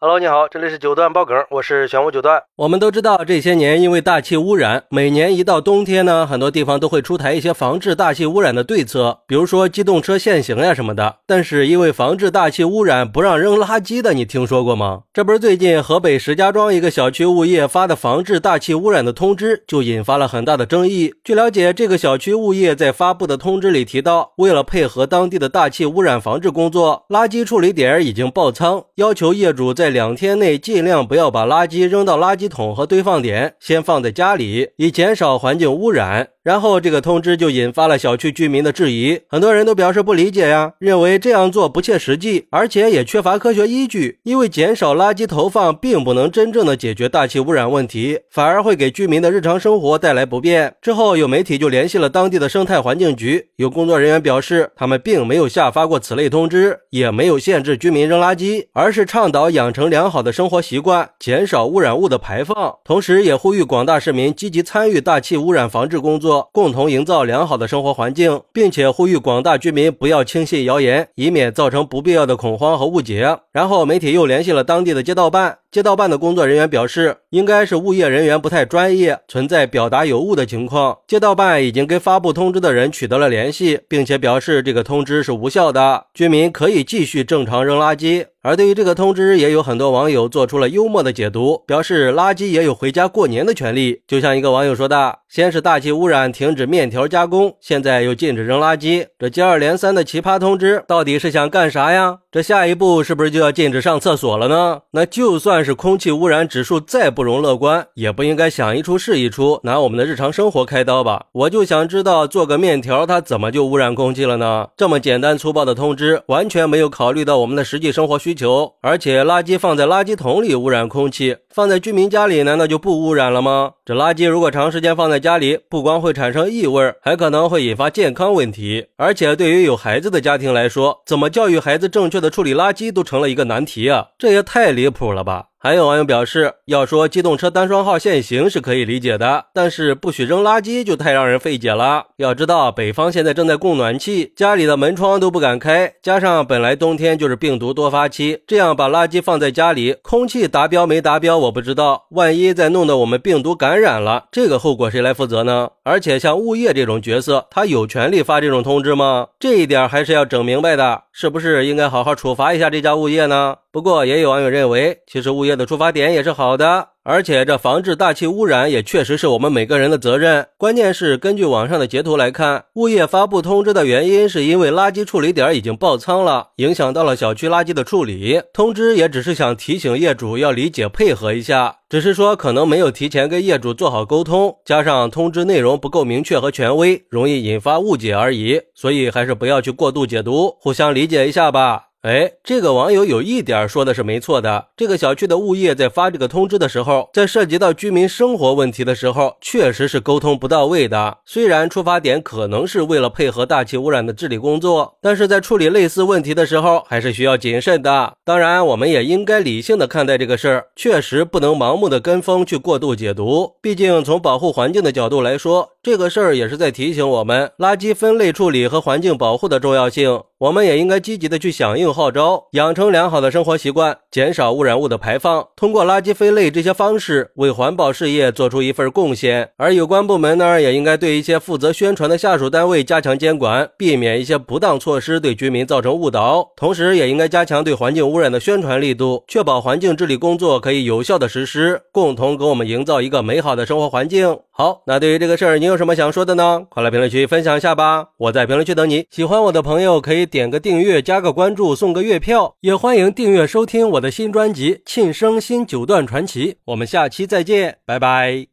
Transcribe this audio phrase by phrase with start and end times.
[0.00, 2.40] Hello，你好，这里是九段爆梗，我是玄武九段。
[2.54, 11.16] 我们都知道，这些年因为大气污染，每年一到冬天呢，很多地方都会出台一些防治大气污染的对策，比如说机动车限行呀什么的。
[11.26, 15.00] 但是因为防治大气污染不让扔垃圾的，你听说过吗？
[15.12, 21.12] 这不是最近河北石家庄一个小区物业发的防治大气污染的通知，就引发了很大的争议。
[21.24, 36.28] 据了解，这个小区物业在发布的通知里提到，为了配合当地的大气污染防治工作，垃圾处理点已经爆仓，要求业主在两天内尽量不要把垃圾扔到垃圾桶和堆放点，先放在家里，以减少环境污染。
[36.44, 44.18] 然后这个通知就引发了小区居民的质疑，很多人都表示不理解呀，认为这样做不切实际，而且也缺乏科学依据。
[44.22, 50.74] 因为减少垃圾投放并不能真正的解决大气污染问题，反而会给居民的日常生活带来不便。
[50.80, 66.48] 之后有媒体就联系了当地的生态环境局，有工作人员表示，他们并没有下发过此类通知，也没有限制居民扔垃圾，而是倡导养成成良好的生活习惯，减少污染物的排放，同时也呼吁广大市民积极参与大气污染防治工作。
[66.52, 73.38] 共同营造良好的生活环境，并且呼吁广大居民不要轻信谣言，以免造成不必要的恐慌和误解。
[73.52, 75.58] 然后媒体又联系了当地的街道办。
[75.70, 80.96] 街道办的工作人员表示，应该是物业人员不太专业，存在表达有误的情况。
[81.06, 88.24] 街道办已经跟发布通知的人取得了联系，并且表示这个通知是无效的，居民可以继续正常扔垃圾。
[88.40, 94.00] 而对于这个通知，也有很多网友做出了幽默的解读，表示垃圾也有回家过年的权利。
[94.06, 102.20] 就像一个网友说的：“先是大气污染，停止面条加工，现在又禁止扔垃圾，这接二连三的奇葩通知，到底是想干啥呀？
[102.30, 104.80] 这下一步是不是就要禁止上厕所了呢？
[104.92, 111.26] 那就算。”但是空气污染指数再不容乐观，也不应该想一出是一出，拿我们的日常生活开刀吧？
[111.32, 114.68] 我就想知道，做个面条它怎么就污染空气了呢？
[114.76, 118.72] 这么简单粗暴的通知，完全没有考虑到我们的实际生活需求。
[118.82, 123.72] 而且垃圾放在垃圾桶里污染空气，放在居民家里难道就不污染了吗？
[123.84, 128.86] 这垃圾如果长时间放在家里，不光会产生异味，还可能会引发健康问题。
[128.96, 134.06] 而且对于有孩子的家庭来说，怎么教育孩子正确的处理垃圾都成了一个难题啊！
[134.16, 135.46] 这也太离谱了吧！
[135.60, 142.06] 还有网友表示，要说机动车单双号限行是可以理解的，但是不许扔垃圾就太让人费解了。
[142.18, 155.70] 要知道，北方现在正在供暖气，家里的门窗都不敢开，加上本来冬天就是病毒多发期，这样把垃圾放在家里，空气达标没达标我不知道，万一再弄得我们病毒感染了，这个后果谁来负责呢？
[155.82, 159.26] 而且像物业这种角色，他有权利发这种通知吗？
[159.40, 163.56] 这一点还是要整明白的，是不是应该好好处罚一下这家物业呢？
[163.70, 166.88] 不过也有网友认为，其实物业的出发点也是好的。
[167.04, 170.46] 而且这防治大气污染也确实是我们每个人的责任。
[170.58, 178.42] 关键是根据网上的截图来看，物业发布通知的原因是因为垃圾处理点已经爆仓了，影响到了小区垃圾的处理。
[178.52, 188.60] 通知也只是想提醒业主要理解配合一下，只是说可能没有提前跟业主做好沟通，加上通知内容不够明确和权威，容易引发误解而已。
[188.74, 191.87] 所以还是不要去过度解读，互相理解一下吧。
[192.02, 194.68] 哎，这个网友有一点说的是没错的。
[194.76, 201.18] 这个小区的物业在发这个通知的时候，在涉及到居民生活问题的时候，确实是沟通不到位的。
[201.24, 208.14] 虽然出发点可能是为了配合大气污染的治理工作，但是在处理类似问题的时候，还是需要谨慎的。
[208.24, 213.54] 当然，我们也应该理性的看待这个事儿，确实不能盲目的跟风去过度解读。
[213.60, 220.22] 毕竟从保护环境的角度来说，这个事儿也是在提醒我们垃圾分类处理和环境保护的重要性。
[220.38, 229.50] 我们也应该积极的去响应号召，养成良好的生活习惯，减少污染物的排放，通过垃圾分类这些方式为环保事业做出一份贡献。
[229.56, 236.48] 而有关部门呢，也应该对一些负责宣传的下属单位加强监管，避免一些不当措施对居民造成误导。
[236.54, 244.38] 同时，也应该加强对环境污染的宣传力度，确保环境治理工作可以有效的实施，共同给我们营造一个美好的生活环境。
[244.52, 246.62] 好，那对于这个事儿，你有什么想说的呢？
[246.68, 248.06] 快来评论区分享一下吧！
[248.18, 249.04] 我在评论区等你。
[249.10, 250.27] 喜欢我的朋友可以。
[250.28, 256.52] 点个订阅，加个关注，送个月票，也欢迎订阅收听我的新专辑《庆生新九段传奇》。
[256.66, 258.48] 我们下期再见，拜拜。